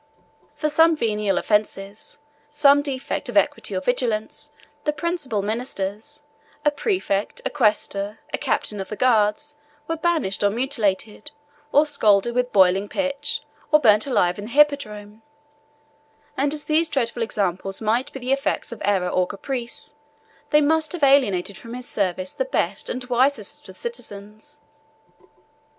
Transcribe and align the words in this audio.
For 0.55 0.67
some 0.67 0.95
venial 0.97 1.37
offenses, 1.37 2.17
some 2.49 2.81
defect 2.81 3.29
of 3.29 3.37
equity 3.37 3.75
or 3.75 3.81
vigilance, 3.81 4.49
the 4.83 4.91
principal 4.91 5.43
ministers, 5.43 6.23
a 6.65 6.71
præfect, 6.71 7.39
a 7.45 7.51
quaestor, 7.51 8.17
a 8.33 8.37
captain 8.39 8.81
of 8.81 8.89
the 8.89 8.95
guards, 8.95 9.57
were 9.87 9.95
banished 9.95 10.41
or 10.41 10.49
mutilated, 10.49 11.29
or 11.71 11.85
scalded 11.85 12.33
with 12.33 12.51
boiling 12.51 12.89
pitch, 12.89 13.43
or 13.71 13.79
burnt 13.79 14.07
alive 14.07 14.39
in 14.39 14.45
the 14.45 14.51
hippodrome; 14.53 15.21
and 16.35 16.51
as 16.51 16.63
these 16.65 16.89
dreadful 16.89 17.21
examples 17.21 17.79
might 17.79 18.11
be 18.11 18.19
the 18.19 18.33
effects 18.33 18.71
of 18.71 18.81
error 18.83 19.07
or 19.07 19.27
caprice, 19.27 19.93
they 20.49 20.61
must 20.61 20.93
have 20.93 21.03
alienated 21.03 21.55
from 21.59 21.75
his 21.75 21.87
service 21.87 22.33
the 22.33 22.45
best 22.45 22.89
and 22.89 23.03
wisest 23.03 23.69
of 23.69 23.75
the 23.75 23.79
citizens. 23.79 24.59